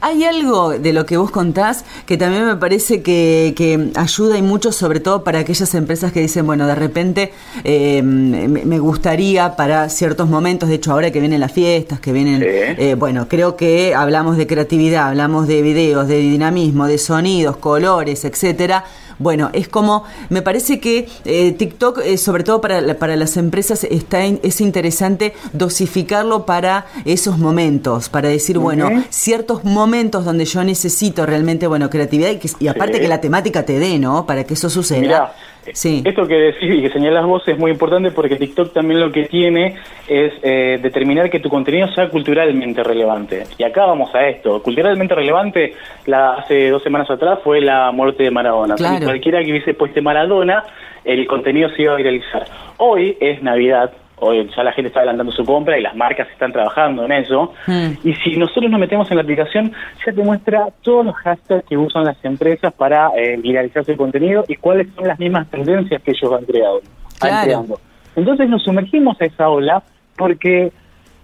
Hay 0.00 0.24
algo 0.24 0.70
de 0.70 0.89
lo 0.92 1.06
que 1.06 1.16
vos 1.16 1.30
contás 1.30 1.84
que 2.06 2.16
también 2.16 2.46
me 2.46 2.56
parece 2.56 3.02
que, 3.02 3.90
ayuda 3.94 4.38
y 4.38 4.42
mucho, 4.42 4.72
sobre 4.72 5.00
todo 5.00 5.24
para 5.24 5.40
aquellas 5.40 5.74
empresas 5.74 6.12
que 6.12 6.20
dicen, 6.20 6.46
bueno, 6.46 6.66
de 6.66 6.74
repente 6.74 7.32
eh, 7.64 8.02
me 8.02 8.78
gustaría 8.78 9.56
para 9.56 9.88
ciertos 9.88 10.28
momentos, 10.28 10.68
de 10.68 10.76
hecho 10.76 10.92
ahora 10.92 11.10
que 11.10 11.20
vienen 11.20 11.40
las 11.40 11.52
fiestas, 11.52 12.00
que 12.00 12.12
vienen, 12.12 12.42
eh, 12.42 12.96
bueno, 12.98 13.28
creo 13.28 13.56
que 13.56 13.94
hablamos 13.94 14.36
de 14.36 14.46
creatividad, 14.46 15.08
hablamos 15.08 15.46
de 15.46 15.62
videos, 15.62 16.08
de 16.08 16.18
dinamismo, 16.18 16.86
de 16.86 16.98
sonidos, 16.98 17.56
colores, 17.56 18.24
etcétera 18.24 18.84
bueno, 19.20 19.50
es 19.52 19.68
como, 19.68 20.04
me 20.30 20.42
parece 20.42 20.80
que 20.80 21.08
eh, 21.24 21.52
TikTok, 21.52 22.00
eh, 22.04 22.16
sobre 22.16 22.42
todo 22.42 22.60
para, 22.60 22.98
para 22.98 23.16
las 23.16 23.36
empresas, 23.36 23.84
está 23.84 24.24
es 24.24 24.60
interesante 24.60 25.34
dosificarlo 25.52 26.46
para 26.46 26.86
esos 27.04 27.38
momentos, 27.38 28.08
para 28.08 28.30
decir, 28.30 28.58
bueno, 28.58 28.90
ciertos 29.10 29.62
momentos 29.64 30.24
donde 30.24 30.46
yo 30.46 30.64
necesito 30.64 31.26
realmente, 31.26 31.66
bueno, 31.66 31.90
creatividad 31.90 32.30
y, 32.30 32.38
que, 32.38 32.50
y 32.58 32.68
aparte 32.68 32.98
que 32.98 33.08
la 33.08 33.20
temática 33.20 33.64
te 33.64 33.78
dé, 33.78 33.98
¿no? 33.98 34.26
Para 34.26 34.44
que 34.44 34.54
eso 34.54 34.70
suceda. 34.70 35.34
Sí. 35.74 36.02
Esto 36.04 36.26
que 36.26 36.34
decís 36.34 36.74
y 36.74 36.82
que 36.82 36.90
señalas 36.90 37.24
vos 37.24 37.46
es 37.46 37.58
muy 37.58 37.70
importante 37.70 38.10
porque 38.10 38.36
TikTok 38.36 38.72
también 38.72 39.00
lo 39.00 39.10
que 39.10 39.24
tiene 39.24 39.76
es 40.08 40.32
eh, 40.42 40.78
determinar 40.82 41.30
que 41.30 41.40
tu 41.40 41.48
contenido 41.48 41.88
sea 41.94 42.08
culturalmente 42.08 42.82
relevante. 42.82 43.44
Y 43.58 43.64
acá 43.64 43.86
vamos 43.86 44.14
a 44.14 44.26
esto. 44.28 44.62
Culturalmente 44.62 45.14
relevante, 45.14 45.74
la, 46.06 46.34
hace 46.34 46.70
dos 46.70 46.82
semanas 46.82 47.10
atrás 47.10 47.38
fue 47.42 47.60
la 47.60 47.90
muerte 47.92 48.24
de 48.24 48.30
Maradona. 48.30 48.74
cualquiera 48.76 49.42
que 49.42 49.50
hubiese 49.50 49.74
puesto 49.74 50.02
Maradona, 50.02 50.64
el 51.04 51.26
contenido 51.26 51.68
se 51.70 51.82
iba 51.82 51.94
a 51.94 51.96
viralizar. 51.96 52.44
Hoy 52.78 53.16
es 53.20 53.42
Navidad, 53.42 53.92
hoy 54.20 54.48
ya 54.54 54.62
la 54.62 54.72
gente 54.72 54.88
está 54.88 55.00
adelantando 55.00 55.32
su 55.32 55.44
compra 55.44 55.78
y 55.78 55.82
las 55.82 55.96
marcas 55.96 56.28
están 56.30 56.52
trabajando 56.52 57.04
en 57.04 57.12
eso. 57.12 57.52
Hmm. 57.66 57.92
Y 58.04 58.14
si 58.14 58.36
nosotros 58.36 58.70
nos 58.70 58.80
metemos 58.80 59.10
en 59.10 59.16
la 59.16 59.22
aplicación, 59.22 59.72
ya 60.04 60.12
te 60.12 60.22
muestra 60.22 60.68
todos 60.82 61.06
los 61.06 61.14
hashtags 61.16 61.64
que 61.68 61.76
usan 61.76 62.04
las 62.04 62.22
empresas 62.24 62.72
para 62.72 63.10
eh, 63.16 63.36
viralizar 63.36 63.84
su 63.84 63.96
contenido 63.96 64.44
y 64.48 64.56
cuáles 64.56 64.88
son 64.94 65.08
las 65.08 65.18
mismas 65.18 65.48
tendencias 65.50 66.02
que 66.02 66.12
ellos 66.12 66.32
han 66.32 66.44
creado. 66.44 66.80
creando. 67.18 67.80
Entonces 68.16 68.48
nos 68.48 68.62
sumergimos 68.62 69.20
a 69.20 69.24
esa 69.24 69.48
ola 69.48 69.82
porque 70.16 70.72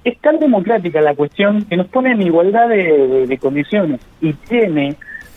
es 0.05 0.19
tan 0.21 0.39
democrática 0.39 1.01
la 1.01 1.15
cuestión 1.15 1.65
que 1.65 1.77
nos 1.77 1.89
pone 1.89 2.13
en 2.13 2.23
igualdad 2.23 2.69
de, 2.69 3.39
condiciones 3.41 4.01
y 4.21 4.33
tiene 4.33 4.95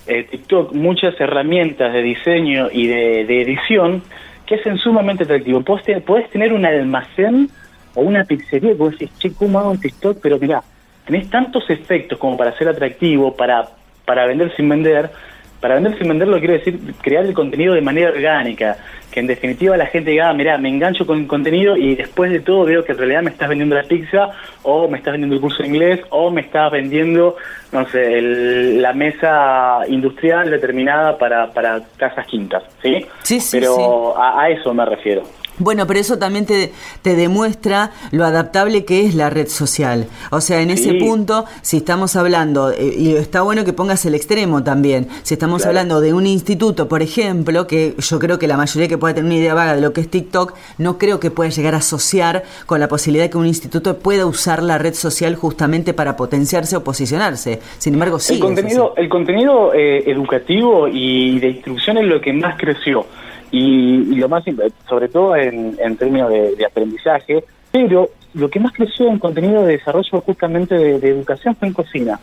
eh, 0.07 0.23
TikTok 0.23 0.73
muchas 0.73 1.19
herramientas 1.19 1.91
de 1.91 2.01
diseño 2.01 2.69
y 2.71 2.87
de 2.87 3.41
edición 3.41 4.03
que 4.49 4.55
hacen 4.55 4.79
sumamente 4.79 5.25
atractivo. 5.25 5.61
Podés, 5.61 6.29
tener 6.31 6.51
un 6.53 6.65
almacén 6.65 7.51
o 7.93 8.01
una 8.01 8.23
pizzería 8.23 8.71
que 8.71 8.77
vos 8.77 8.91
decís, 8.93 9.11
che, 9.19 9.31
¿cómo 9.31 9.59
hago 9.59 9.69
un 9.69 9.79
TikTok? 9.79 10.17
Pero 10.23 10.39
mirá, 10.39 10.63
tenés 11.05 11.29
tantos 11.29 11.69
efectos 11.69 12.17
como 12.17 12.35
para 12.35 12.57
ser 12.57 12.67
atractivo, 12.67 13.35
para, 13.35 13.69
para 14.05 14.25
vender 14.25 14.51
sin 14.55 14.67
vender, 14.67 15.11
Para 15.59 15.75
vender 15.75 15.97
sin 15.97 16.07
venderlo 16.07 16.39
quiero 16.39 16.53
decir 16.53 16.79
crear 17.01 17.25
el 17.25 17.33
contenido 17.33 17.73
de 17.73 17.81
manera 17.81 18.11
orgánica, 18.11 18.77
que 19.11 19.19
en 19.19 19.27
definitiva 19.27 19.75
la 19.75 19.87
gente 19.87 20.11
diga, 20.11 20.29
ah, 20.29 20.33
mira, 20.33 20.57
me 20.57 20.69
engancho 20.69 21.05
con 21.05 21.19
el 21.19 21.27
contenido 21.27 21.75
y 21.75 21.95
después 21.95 22.31
de 22.31 22.39
todo 22.39 22.65
veo 22.65 22.85
que 22.85 22.93
en 22.93 22.97
realidad 22.97 23.23
me 23.23 23.31
estás 23.31 23.49
vendiendo 23.49 23.75
la 23.75 23.83
pizza 23.83 24.29
o 24.63 24.87
me 24.87 24.97
estás 24.97 25.13
vendiendo 25.13 25.35
el 25.35 25.41
curso 25.41 25.63
de 25.63 25.69
inglés 25.69 25.99
o 26.09 26.31
me 26.31 26.41
estás 26.41 26.71
vendiendo, 26.71 27.35
no 27.71 27.85
sé, 27.89 28.21
la 28.21 28.93
mesa 28.93 29.79
industrial 29.87 30.49
determinada 30.49 31.17
para, 31.17 31.51
para 31.51 31.81
casas 31.97 32.25
quintas, 32.27 32.63
¿sí? 32.81 33.05
Sí, 33.23 33.39
sí, 33.39 33.57
Pero 33.59 34.17
A, 34.17 34.43
a 34.43 34.49
eso 34.49 34.73
me 34.73 34.85
refiero. 34.85 35.23
Bueno, 35.59 35.85
pero 35.85 35.99
eso 35.99 36.17
también 36.17 36.45
te, 36.45 36.71
te, 37.01 37.15
demuestra 37.15 37.91
lo 38.11 38.25
adaptable 38.25 38.85
que 38.85 39.05
es 39.05 39.13
la 39.13 39.29
red 39.29 39.47
social. 39.47 40.07
O 40.31 40.41
sea, 40.41 40.61
en 40.61 40.69
ese 40.69 40.93
punto, 40.95 41.45
si 41.61 41.77
estamos 41.77 42.15
hablando, 42.15 42.71
eh, 42.71 42.93
y 42.97 43.13
está 43.15 43.41
bueno 43.41 43.65
que 43.65 43.73
pongas 43.73 44.05
el 44.05 44.15
extremo 44.15 44.63
también, 44.63 45.07
si 45.23 45.33
estamos 45.33 45.65
hablando 45.65 45.99
de 45.99 46.13
un 46.13 46.25
instituto, 46.25 46.87
por 46.87 47.01
ejemplo, 47.01 47.67
que 47.67 47.95
yo 47.97 48.19
creo 48.19 48.39
que 48.39 48.47
la 48.47 48.57
mayoría 48.57 48.87
que 48.87 48.97
pueda 48.97 49.13
tener 49.13 49.29
una 49.29 49.39
idea 49.39 49.53
vaga 49.53 49.75
de 49.75 49.81
lo 49.81 49.91
que 49.91 50.01
es 50.01 50.09
TikTok, 50.09 50.53
no 50.77 50.97
creo 50.97 51.19
que 51.19 51.29
pueda 51.29 51.49
llegar 51.49 51.75
a 51.75 51.79
asociar 51.79 52.43
con 52.65 52.79
la 52.79 52.87
posibilidad 52.87 53.25
de 53.25 53.29
que 53.29 53.37
un 53.37 53.45
instituto 53.45 53.97
pueda 53.97 54.25
usar 54.25 54.63
la 54.63 54.77
red 54.77 54.93
social 54.93 55.35
justamente 55.35 55.93
para 55.93 56.15
potenciarse 56.15 56.77
o 56.77 56.83
posicionarse. 56.83 57.59
Sin 57.77 57.95
embargo, 57.95 58.19
sí. 58.19 58.35
El 58.35 58.39
contenido, 58.39 58.93
el 58.95 59.09
contenido 59.09 59.73
eh, 59.73 60.09
educativo 60.09 60.87
y 60.87 61.39
de 61.39 61.49
instrucción 61.49 61.97
es 61.97 62.05
lo 62.05 62.21
que 62.21 62.31
más 62.31 62.57
creció 62.57 63.05
y, 63.51 64.15
lo 64.15 64.29
más, 64.29 64.43
sobre 64.87 65.07
todo 65.09 65.35
en, 65.35 65.75
términos 65.97 66.29
de, 66.29 66.65
aprendizaje, 66.65 67.43
pero 67.71 68.09
lo 68.33 68.49
que 68.49 68.59
más 68.59 68.73
creció 68.73 69.07
en 69.07 69.19
contenido 69.19 69.65
de 69.65 69.77
desarrollo 69.77 70.21
justamente 70.21 70.75
de, 70.75 71.09
educación 71.09 71.55
fue 71.55 71.67
en 71.67 71.73
cocina. 71.73 72.19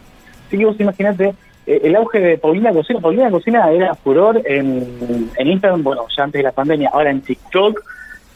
Así 0.47 0.59
que 0.59 0.65
vos 0.65 0.79
imaginate 0.79 1.35
eh, 1.67 1.81
el 1.85 1.97
auge 1.97 2.21
de 2.21 2.39
Paulina 2.39 2.73
Cocina. 2.73 3.01
Paulina 3.01 3.31
Cocina 3.31 3.71
era 3.71 3.95
furor 3.95 4.41
en, 4.45 5.31
en 5.37 5.47
Instagram, 5.49 5.83
bueno, 5.83 6.07
ya 6.17 6.25
antes 6.25 6.39
de 6.39 6.45
la 6.45 6.53
pandemia, 6.53 6.91
ahora 6.93 7.11
en 7.11 7.21
TikTok 7.21 7.83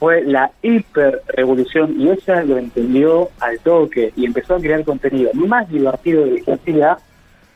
fue 0.00 0.24
la 0.24 0.50
hiper 0.62 1.20
revolución 1.28 1.94
y 2.00 2.08
ella 2.08 2.42
lo 2.42 2.56
entendió 2.56 3.28
al 3.38 3.60
toque 3.60 4.12
y 4.16 4.24
empezó 4.24 4.54
a 4.56 4.58
crear 4.60 4.82
contenido 4.82 5.30
más 5.34 5.68
divertido 5.68 6.24
de 6.24 6.36
diversidad 6.36 6.98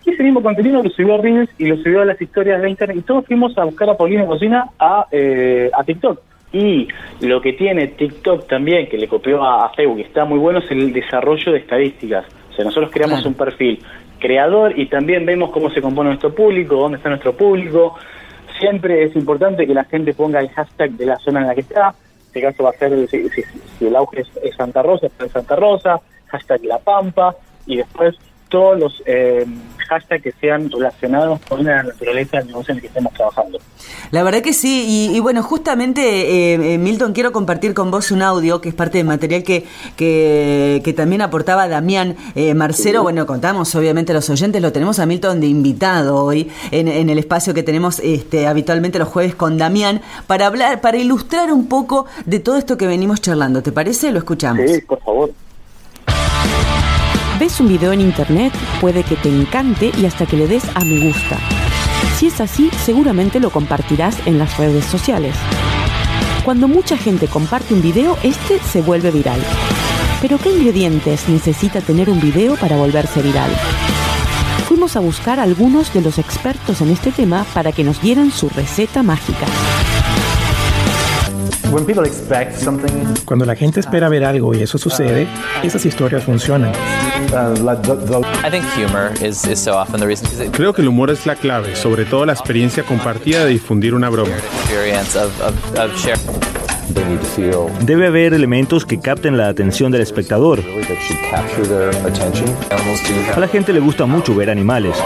y 0.05 0.11
ese 0.11 0.23
mismo 0.23 0.43
contenido 0.43 0.83
lo 0.83 0.91
subió 0.91 1.15
a 1.15 1.19
Reels 1.19 1.51
y 1.59 1.67
lo 1.67 1.77
subió 1.77 2.03
a 2.03 2.05
las 2.05 2.21
historias 2.21 2.61
de 2.61 2.71
Instagram. 2.71 2.99
Y 2.99 3.03
todos 3.03 3.27
fuimos 3.27 3.57
a 3.59 3.65
buscar 3.65 3.91
a 3.91 3.97
Paulina 3.97 4.27
Cocina 4.27 4.71
a, 4.79 5.07
eh, 5.11 5.71
a 5.73 5.83
TikTok. 5.85 6.21
Y 6.55 6.87
lo 7.21 7.41
que 7.41 7.55
tiene 7.55 7.89
TikTok 7.89 8.47
también, 8.47 8.89
que 8.89 8.97
le 8.97 9.09
copió 9.09 9.43
a, 9.43 9.69
Facebook 9.75 9.99
y 9.99 10.03
está 10.03 10.25
muy 10.25 10.39
bueno, 10.39 10.61
es 10.61 10.71
el 10.71 10.93
desarrollo 10.93 11.53
de 11.53 11.59
estadísticas. 11.59 12.27
O 12.51 12.55
sea, 12.55 12.65
nosotros 12.65 12.93
creamos 12.93 13.27
un 13.27 13.35
perfil 13.35 13.83
creador 14.21 14.79
y 14.79 14.87
también 14.87 15.27
vemos 15.27 15.51
cómo 15.51 15.69
se 15.71 15.83
compone 15.83 16.11
nuestro 16.11 16.33
público, 16.33 16.77
dónde 16.77 16.99
está 16.99 17.09
nuestro 17.09 17.37
público. 17.37 17.97
Siempre 18.61 19.03
es 19.03 19.17
importante 19.17 19.67
que 19.67 19.75
la 19.75 19.85
gente 19.85 20.15
ponga 20.15 20.39
el 20.39 20.49
hashtag 20.51 20.93
de 20.93 21.07
la 21.07 21.17
zona 21.17 21.41
en 21.41 21.49
la 21.49 21.55
que 21.57 21.63
está. 21.63 21.89
En 21.89 22.27
este 22.27 22.41
caso 22.41 22.63
va 22.63 22.71
a 22.71 22.73
ser, 22.75 23.09
si, 23.09 23.85
el 23.85 23.97
auge 23.97 24.21
es, 24.21 24.57
Santa 24.57 24.81
Rosa, 24.83 25.09
está 25.09 25.25
en 25.25 25.31
Santa 25.31 25.57
Rosa, 25.57 26.01
hashtag 26.29 26.65
La 26.65 26.79
Pampa, 26.79 27.35
y 27.67 27.79
después 27.79 28.17
todos 28.49 28.79
los 28.79 29.03
eh, 29.07 29.45
hashtags 29.95 30.23
que 30.23 30.33
sean 30.33 30.71
relacionados 30.71 31.41
con 31.49 31.65
la 31.65 31.83
naturaleza 31.83 32.39
del 32.39 32.49
negocio 32.49 32.73
en 32.73 32.77
el 32.77 32.83
que 32.83 32.89
estemos 32.89 33.13
trabajando. 33.15 33.59
La 34.11 34.23
verdad 34.23 34.43
que 34.43 34.53
sí, 34.53 35.11
y, 35.13 35.21
bueno, 35.21 35.43
justamente 35.43 36.03
eh, 36.03 36.75
eh, 36.75 36.79
Milton, 36.79 37.13
quiero 37.13 37.33
compartir 37.33 37.75
con 37.75 37.91
vos 37.91 38.11
un 38.11 38.23
audio 38.23 38.61
que 38.61 38.69
es 38.69 38.75
parte 38.75 38.99
del 38.99 39.07
material 39.07 39.43
que, 39.43 39.65
que, 39.97 40.95
también 40.97 41.23
aportaba 41.23 41.67
Damián 41.69 42.17
eh, 42.35 42.55
Marcero. 42.55 43.03
Bueno, 43.03 43.27
contamos 43.27 43.75
obviamente 43.75 44.13
a 44.13 44.15
los 44.15 44.31
oyentes, 44.31 44.63
lo 44.63 44.73
tenemos 44.73 44.99
a 44.99 45.07
Milton 45.07 45.41
de 45.41 45.47
invitado 45.47 46.17
hoy 46.17 46.51
en, 46.71 46.89
en, 46.89 47.11
el 47.11 47.19
espacio 47.19 47.55
que 47.55 47.63
tenemos 47.63 48.01
este, 48.01 48.47
habitualmente 48.47 48.99
los 48.99 49.09
jueves 49.09 49.35
con 49.35 49.59
Damián 49.59 50.01
para 50.27 50.47
hablar, 50.47 50.81
para 50.81 50.99
ilustrar 50.99 51.53
un 51.53 51.69
poco 51.69 52.07
de 52.27 52.39
todo 52.39 52.57
esto 52.57 52.77
que 52.77 52.87
venimos 52.87 53.21
charlando. 53.21 53.63
¿Te 53.63 53.73
parece? 53.73 54.13
Lo 54.13 54.19
escuchamos. 54.19 54.71
Sí, 54.71 54.81
por 54.83 55.01
favor. 55.01 55.31
Ves 57.45 57.61
un 57.61 57.69
video 57.69 57.93
en 57.93 58.01
internet, 58.01 58.55
puede 58.81 59.05
que 59.05 59.17
te 59.17 59.29
encante 59.29 59.93
y 59.99 60.07
hasta 60.07 60.25
que 60.25 60.35
le 60.35 60.47
des 60.47 60.65
a 60.75 60.81
me 60.83 60.99
gusta. 61.01 61.39
Si 62.17 62.29
es 62.29 62.41
así, 62.41 62.71
seguramente 62.87 63.39
lo 63.39 63.51
compartirás 63.51 64.17
en 64.27 64.39
las 64.39 64.57
redes 64.57 64.87
sociales. 64.87 65.37
Cuando 66.43 66.69
mucha 66.69 66.97
gente 66.97 67.29
comparte 67.29 67.75
un 67.75 67.83
video, 67.83 68.17
este 68.23 68.59
se 68.61 68.81
vuelve 68.81 69.11
viral. 69.11 69.43
Pero 70.23 70.39
¿qué 70.39 70.53
ingredientes 70.53 71.29
necesita 71.29 71.83
tener 71.83 72.09
un 72.09 72.19
video 72.19 72.57
para 72.57 72.79
volverse 72.79 73.21
viral? 73.21 73.51
Fuimos 74.67 74.97
a 74.97 75.01
buscar 75.01 75.39
algunos 75.39 75.93
de 75.93 76.01
los 76.01 76.17
expertos 76.17 76.81
en 76.81 76.89
este 76.89 77.13
tema 77.13 77.45
para 77.53 77.73
que 77.73 77.85
nos 77.85 78.01
dieran 78.01 78.31
su 78.31 78.49
receta 78.49 79.03
mágica. 79.03 79.45
Cuando 83.25 83.45
la 83.45 83.57
gente 83.57 83.81
espera 83.81 84.09
ver 84.09 84.25
algo 84.25 84.55
y 84.55 84.63
eso 84.63 84.79
sucede, 84.79 85.27
esas 85.63 85.85
historias 85.85 86.23
funcionan. 86.23 86.71
Creo 90.53 90.73
que 90.73 90.83
el 90.83 90.89
humor 90.89 91.11
es 91.11 91.27
la 91.27 91.35
clave, 91.35 91.75
sobre 91.75 92.05
todo 92.05 92.27
la 92.27 92.33
experiencia 92.33 92.85
compartida 92.85 93.45
de 93.45 93.51
difundir 93.51 93.93
una 93.93 94.09
broma. 94.09 94.37
Debe 97.85 98.07
haber 98.07 98.35
elementos 98.35 98.87
que 98.87 99.01
capten 99.01 99.37
la 99.37 99.49
atención 99.49 99.91
del 99.91 100.03
espectador. 100.03 100.61
A 103.35 103.41
la 103.41 103.49
gente 103.49 103.73
le 103.73 103.81
gusta 103.81 104.07
mucho 104.07 104.35
ver 104.35 104.51
animales. 104.51 104.97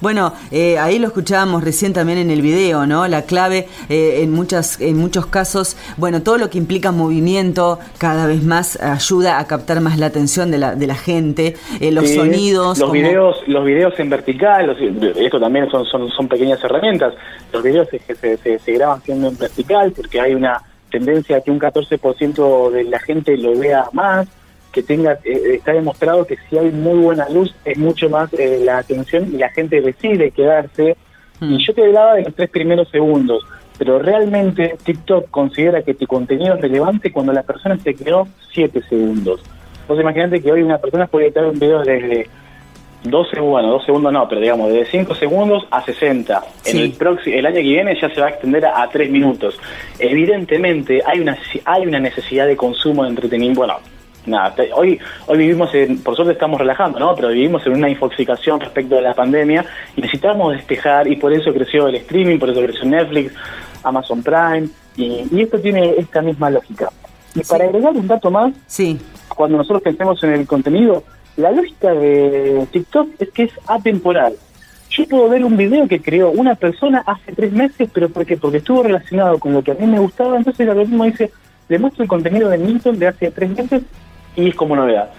Bueno, 0.00 0.32
eh, 0.50 0.78
ahí 0.78 0.98
lo 0.98 1.08
escuchábamos 1.08 1.62
recién 1.64 1.92
también 1.92 2.18
en 2.18 2.30
el 2.30 2.42
video, 2.42 2.86
¿no? 2.86 3.06
La 3.08 3.22
clave 3.22 3.68
eh, 3.88 4.20
en 4.22 4.30
muchas 4.32 4.80
en 4.80 4.96
muchos 4.96 5.26
casos, 5.26 5.76
bueno, 5.96 6.22
todo 6.22 6.38
lo 6.38 6.50
que 6.50 6.58
implica 6.58 6.92
movimiento 6.92 7.78
cada 7.98 8.26
vez 8.26 8.42
más 8.42 8.80
ayuda 8.80 9.38
a 9.38 9.46
captar 9.46 9.80
más 9.80 9.98
la 9.98 10.06
atención 10.06 10.50
de 10.50 10.58
la, 10.58 10.74
de 10.74 10.86
la 10.86 10.94
gente, 10.94 11.56
eh, 11.80 11.90
los 11.90 12.08
sonidos. 12.10 12.78
Los 12.78 12.92
videos 12.92 13.36
los 13.46 13.64
videos 13.64 13.98
en 13.98 14.10
vertical, 14.10 14.76
esto 15.16 15.40
también 15.40 15.70
son, 15.70 15.84
son, 15.86 16.08
son 16.10 16.28
pequeñas 16.28 16.62
herramientas. 16.62 17.14
Los 17.52 17.62
videos 17.62 17.88
se, 17.88 18.00
se, 18.14 18.58
se 18.58 18.72
graban 18.72 19.02
siendo 19.02 19.28
en 19.28 19.38
vertical 19.38 19.92
porque 19.94 20.20
hay 20.20 20.34
una 20.34 20.62
tendencia 20.90 21.36
a 21.36 21.40
que 21.40 21.50
un 21.50 21.60
14% 21.60 22.70
de 22.70 22.84
la 22.84 22.98
gente 22.98 23.36
lo 23.36 23.58
vea 23.58 23.86
más, 23.92 24.28
que 24.72 24.82
tenga, 24.82 25.18
eh, 25.24 25.54
está 25.54 25.72
demostrado 25.72 26.26
que 26.26 26.36
si 26.48 26.58
hay 26.58 26.70
muy 26.70 26.98
buena 26.98 27.28
luz 27.28 27.54
es 27.64 27.78
mucho 27.78 28.10
más 28.10 28.32
eh, 28.34 28.60
la 28.64 28.78
atención 28.78 29.28
y 29.32 29.38
la 29.38 29.48
gente 29.50 29.80
decide 29.80 30.30
quedarse. 30.30 30.96
Y 31.40 31.44
hmm. 31.44 31.58
yo 31.58 31.74
te 31.74 31.84
hablaba 31.84 32.14
de 32.14 32.24
los 32.24 32.34
tres 32.34 32.50
primeros 32.50 32.88
segundos, 32.90 33.44
pero 33.78 33.98
realmente 33.98 34.76
TikTok 34.82 35.30
considera 35.30 35.82
que 35.82 35.94
tu 35.94 36.06
contenido 36.06 36.54
es 36.54 36.60
relevante 36.60 37.12
cuando 37.12 37.32
la 37.32 37.42
persona 37.42 37.78
se 37.78 37.94
quedó 37.94 38.28
siete 38.52 38.82
segundos. 38.88 39.40
Vos 39.86 39.98
imaginate 39.98 40.42
que 40.42 40.52
hoy 40.52 40.62
una 40.62 40.78
persona 40.78 41.06
puede 41.06 41.26
editar 41.26 41.46
un 41.46 41.58
video 41.58 41.78
desde 41.82 42.28
12, 43.04 43.40
bueno, 43.40 43.68
dos 43.70 43.84
segundos 43.84 44.12
no, 44.12 44.28
pero 44.28 44.40
digamos, 44.40 44.72
de 44.72 44.84
5 44.84 45.14
segundos 45.14 45.66
a 45.70 45.82
60. 45.82 46.42
En 46.64 46.78
el 46.78 46.92
próximo, 46.92 47.36
el 47.36 47.46
año 47.46 47.56
que 47.56 47.62
viene 47.62 47.98
ya 48.00 48.12
se 48.12 48.20
va 48.20 48.26
a 48.26 48.30
extender 48.30 48.66
a, 48.66 48.88
3 48.88 49.10
minutos. 49.10 49.58
Evidentemente 49.98 51.02
hay 51.06 51.20
una 51.20 51.38
hay 51.64 51.86
una 51.86 52.00
necesidad 52.00 52.46
de 52.46 52.56
consumo 52.56 53.04
de 53.04 53.10
entretenimiento. 53.10 53.60
Bueno, 53.60 53.76
nada, 54.26 54.54
hoy 54.74 54.98
hoy 55.26 55.38
vivimos 55.38 55.72
en, 55.74 56.02
por 56.02 56.16
suerte 56.16 56.32
estamos 56.32 56.58
relajando, 56.58 56.98
¿no? 56.98 57.14
Pero 57.14 57.28
vivimos 57.28 57.64
en 57.66 57.74
una 57.74 57.88
infoxicación 57.88 58.60
respecto 58.60 58.96
de 58.96 59.02
la 59.02 59.14
pandemia 59.14 59.64
y 59.96 60.00
necesitamos 60.00 60.54
despejar 60.54 61.06
y 61.06 61.16
por 61.16 61.32
eso 61.32 61.52
creció 61.52 61.86
el 61.86 61.94
streaming, 61.96 62.38
por 62.38 62.50
eso 62.50 62.60
creció 62.60 62.84
Netflix, 62.84 63.32
Amazon 63.84 64.22
Prime 64.22 64.68
y, 64.96 65.40
esto 65.40 65.60
tiene 65.60 65.94
esta 65.96 66.20
misma 66.20 66.50
lógica. 66.50 66.90
Y 67.34 67.42
para 67.44 67.64
agregar 67.64 67.92
un 67.92 68.08
dato 68.08 68.30
más, 68.30 68.52
sí. 68.66 68.98
cuando 69.28 69.58
nosotros 69.58 69.82
pensemos 69.82 70.22
en 70.24 70.32
el 70.32 70.46
contenido, 70.46 71.04
la 71.38 71.52
lógica 71.52 71.94
de 71.94 72.66
TikTok 72.72 73.10
es 73.20 73.30
que 73.30 73.44
es 73.44 73.52
atemporal. 73.66 74.34
Yo 74.90 75.06
puedo 75.06 75.28
ver 75.28 75.44
un 75.44 75.56
video 75.56 75.86
que 75.86 76.02
creó 76.02 76.30
una 76.30 76.56
persona 76.56 77.04
hace 77.06 77.32
tres 77.32 77.52
meses, 77.52 77.88
pero 77.94 78.08
¿por 78.08 78.26
qué? 78.26 78.36
Porque 78.36 78.56
estuvo 78.56 78.82
relacionado 78.82 79.38
con 79.38 79.52
lo 79.52 79.62
que 79.62 79.70
a 79.70 79.74
mí 79.74 79.86
me 79.86 80.00
gustaba, 80.00 80.36
entonces 80.36 80.60
el 80.60 80.70
algoritmo 80.70 81.04
dice, 81.04 81.30
le 81.68 81.78
muestro 81.78 82.02
el 82.02 82.08
contenido 82.08 82.48
de 82.48 82.58
Milton 82.58 82.98
de 82.98 83.06
hace 83.06 83.30
tres 83.30 83.50
meses 83.50 83.82
y 84.34 84.48
es 84.48 84.54
como 84.56 84.74
novedad. 84.74 85.10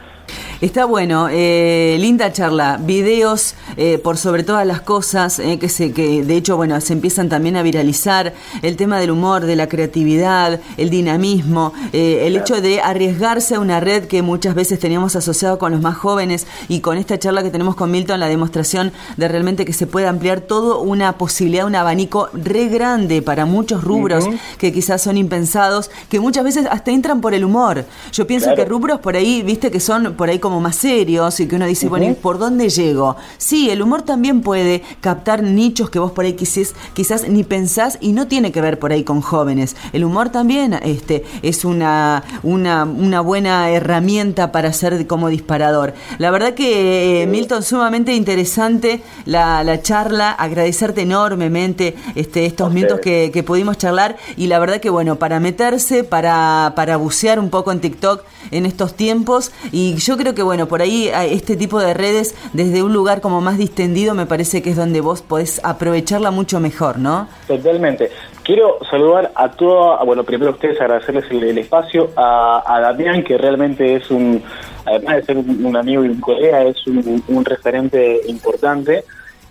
Está 0.62 0.84
bueno, 0.84 1.30
eh, 1.32 1.96
linda 2.02 2.34
charla, 2.34 2.78
videos 2.82 3.56
eh, 3.78 3.98
por 3.98 4.18
sobre 4.18 4.44
todas 4.44 4.68
las 4.68 4.82
cosas, 4.82 5.40
eh, 5.40 5.58
que, 5.58 5.70
se, 5.70 5.94
que 5.94 6.26
de 6.26 6.36
hecho, 6.36 6.58
bueno, 6.58 6.82
se 6.82 6.92
empiezan 6.92 7.30
también 7.30 7.56
a 7.56 7.64
viralizar, 7.64 8.34
el 8.62 8.76
tema 8.76 9.00
del 9.00 9.12
humor, 9.12 9.46
de 9.46 9.56
la 9.56 9.70
creatividad, 9.70 10.60
el 10.76 10.90
dinamismo, 10.90 11.72
el 11.94 12.36
hecho 12.36 12.60
de 12.60 12.82
arriesgarse 12.82 13.56
a 13.56 13.62
una 13.62 13.80
red 13.80 14.04
que 14.08 14.22
muchas 14.22 14.54
veces 14.54 14.80
teníamos 14.80 15.16
asociado 15.16 15.58
con 15.60 15.72
los 15.72 15.80
más 15.80 15.96
jóvenes 15.96 16.46
y 16.68 16.82
con 16.82 16.98
esta 16.98 17.18
charla 17.18 17.42
que 17.42 17.52
tenemos 17.52 17.76
con 17.76 17.90
Milton, 17.90 18.20
la 18.20 18.28
demostración 18.28 18.92
de 19.16 19.30
realmente 19.30 19.64
que 19.64 19.72
se 19.72 19.88
puede 19.88 20.08
ampliar 20.08 20.42
todo 20.42 20.82
una 20.82 21.14
posibilidad, 21.14 21.68
un 21.68 21.76
abanico 21.76 22.28
re 22.34 22.68
grande 22.68 23.22
para 23.22 23.46
muchos 23.46 23.82
rubros 23.82 24.26
que 24.58 24.74
quizás 24.74 25.02
son 25.02 25.16
impensados, 25.16 25.90
que 26.10 26.20
muchas 26.20 26.44
veces 26.44 26.68
hasta 26.70 26.92
entran 26.92 27.22
por 27.22 27.34
el 27.34 27.46
humor. 27.46 27.86
Yo 28.12 28.28
pienso 28.28 28.54
que 28.56 28.66
rubros 28.66 29.00
por 29.00 29.16
ahí, 29.16 29.42
viste, 29.42 29.72
que 29.72 29.80
son 29.80 30.16
por 30.16 30.28
ahí 30.30 30.40
como 30.40 30.49
más 30.60 30.78
serios 30.78 31.40
y 31.40 31.48
que 31.48 31.56
uno 31.56 31.66
dice, 31.66 31.88
bueno, 31.88 32.10
¿y 32.10 32.14
por 32.14 32.40
dónde 32.40 32.70
llego? 32.70 33.16
Sí, 33.38 33.70
el 33.70 33.82
humor 33.82 34.02
también 34.02 34.42
puede 34.42 34.84
captar 35.02 35.44
nichos 35.44 35.90
que 35.90 36.00
vos 36.00 36.12
por 36.12 36.26
ahí 36.26 36.34
quizás, 36.34 36.74
quizás 36.94 37.28
ni 37.28 37.44
pensás 37.44 37.98
y 38.02 38.14
no 38.14 38.28
tiene 38.28 38.52
que 38.52 38.62
ver 38.62 38.80
por 38.80 38.92
ahí 38.92 39.04
con 39.04 39.22
jóvenes. 39.22 39.76
El 39.94 40.04
humor 40.04 40.30
también 40.30 40.74
este, 40.82 41.24
es 41.44 41.66
una, 41.66 42.24
una, 42.44 42.84
una 42.86 43.22
buena 43.22 43.70
herramienta 43.70 44.52
para 44.52 44.74
ser 44.74 45.06
como 45.08 45.30
disparador. 45.30 45.94
La 46.18 46.32
verdad 46.32 46.54
que, 46.54 47.24
eh, 47.24 47.28
Milton, 47.28 47.64
sumamente 47.64 48.14
interesante 48.14 49.04
la, 49.26 49.64
la 49.64 49.82
charla, 49.82 50.32
agradecerte 50.32 51.02
enormemente 51.02 51.96
este, 52.16 52.46
estos 52.46 52.72
minutos 52.72 53.00
que, 53.00 53.32
que 53.34 53.44
pudimos 53.44 53.78
charlar 53.78 54.18
y 54.38 54.48
la 54.48 54.60
verdad 54.60 54.80
que, 54.80 54.90
bueno, 54.90 55.18
para 55.18 55.40
meterse, 55.40 56.04
para, 56.04 56.74
para 56.76 56.98
bucear 56.98 57.40
un 57.40 57.50
poco 57.50 57.72
en 57.72 57.80
TikTok 57.80 58.24
en 58.52 58.66
estos 58.66 58.96
tiempos 58.96 59.52
y 59.72 59.96
yo 59.96 60.18
creo 60.18 60.34
que, 60.34 60.39
bueno, 60.42 60.68
por 60.68 60.82
ahí 60.82 61.10
este 61.14 61.56
tipo 61.56 61.80
de 61.80 61.94
redes 61.94 62.36
desde 62.54 62.84
un 62.84 62.94
lugar 62.94 63.22
como 63.22 63.42
más 63.42 63.58
distendido 63.58 64.14
me 64.14 64.26
parece 64.26 64.62
que 64.62 64.72
es 64.72 64.76
donde 64.76 65.02
vos 65.02 65.22
podés 65.22 65.62
aprovecharla 65.64 66.32
mucho 66.32 66.60
mejor, 66.60 67.00
¿no? 67.00 67.28
Totalmente. 67.48 68.10
Quiero 68.44 68.80
saludar 68.90 69.32
a 69.36 69.52
todos, 69.52 70.04
bueno, 70.08 70.24
primero 70.24 70.50
a 70.52 70.54
ustedes, 70.54 70.82
agradecerles 70.82 71.26
el, 71.30 71.58
espacio, 71.60 72.10
a, 72.16 72.80
Damián, 72.82 73.24
que 73.24 73.38
realmente 73.38 73.96
es 73.96 74.10
un, 74.10 74.42
además 74.86 75.18
de 75.18 75.22
ser 75.24 75.38
un, 75.38 75.78
amigo 75.78 76.04
y 76.04 76.10
un 76.10 76.20
colega, 76.20 76.64
es 76.64 76.88
un, 76.88 77.46
referente 77.46 78.22
importante. 78.28 79.04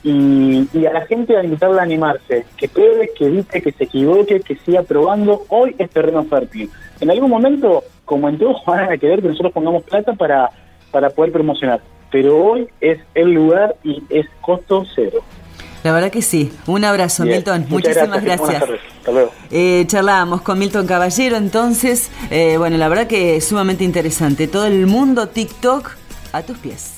Y, 0.03 0.67
a 0.85 0.93
la 0.93 1.07
gente 1.07 1.37
a 1.37 1.45
invitarla 1.45 1.83
a 1.83 1.85
animarse, 1.85 2.45
que 2.57 2.69
pruebe, 2.69 3.11
que 3.17 3.27
evite, 3.27 3.63
que 3.63 3.71
se 3.71 3.85
equivoque, 3.85 4.41
que 4.41 4.57
siga 4.57 4.83
probando. 4.83 5.45
Hoy 5.49 5.77
es 5.79 5.91
terreno 5.91 6.25
fértil. 6.25 6.69
En 7.01 7.11
algún 7.13 7.31
momento, 7.31 7.85
como 8.05 8.29
en 8.29 8.37
todo, 8.37 8.57
van 8.67 8.93
a 8.93 8.99
querer 8.99 9.23
que 9.23 9.29
nosotros 9.29 9.53
pongamos 9.53 9.85
plata 9.85 10.15
para, 10.15 10.51
para 10.91 11.11
poder 11.11 11.33
promocionar. 11.33 11.81
Pero 12.11 12.37
hoy 12.43 12.69
es 12.81 12.99
el 13.15 13.33
lugar 13.33 13.77
y 13.85 14.03
es 14.09 14.27
costo 14.41 14.85
cero. 14.95 15.23
La 15.85 15.93
verdad 15.93 16.11
que 16.11 16.23
sí. 16.23 16.53
Un 16.67 16.85
abrazo, 16.85 17.25
Milton. 17.25 17.67
Muchísimas 17.69 18.23
gracias. 18.23 18.63
Hasta 18.63 19.13
luego. 19.13 19.33
Eh, 19.51 19.85
charlábamos 19.87 20.43
con 20.43 20.59
Milton 20.59 20.87
Caballero, 20.87 21.37
entonces, 21.37 22.11
eh, 22.31 22.57
bueno, 22.59 22.77
la 22.77 22.89
verdad 22.89 23.07
que 23.07 23.37
es 23.37 23.45
sumamente 23.45 23.85
interesante. 23.85 24.49
Todo 24.49 24.67
el 24.67 24.87
mundo 24.87 25.29
TikTok 25.29 25.93
a 26.33 26.43
tus 26.43 26.59
pies. 26.59 26.98